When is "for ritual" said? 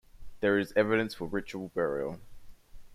1.13-1.67